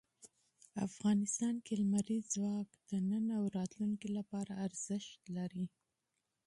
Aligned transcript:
افغانستان 0.87 1.55
کې 1.65 1.73
لمریز 1.81 2.23
ځواک 2.35 2.69
د 2.89 2.91
نن 3.09 3.25
او 3.37 3.43
راتلونکي 3.57 4.07
لپاره 4.17 4.51
ارزښت 4.65 5.19
لري. 5.37 5.65